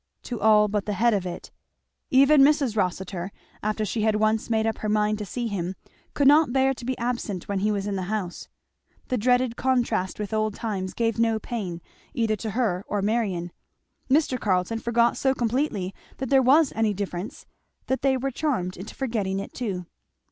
[0.23, 1.51] To all but the head of it.
[2.09, 2.75] Even Mrs.
[2.75, 5.75] Rossitur, after she had once made up her mind to see him,
[6.15, 8.47] could not bear to be absent when he was in the house.
[9.09, 11.81] The dreaded contrast with old times gave no pain,
[12.15, 13.51] either to her or Marion.
[14.09, 14.39] Mr.
[14.39, 17.45] Carleton forgot so completely that there was any difference
[17.85, 19.85] that they were charmed into forgetting it too.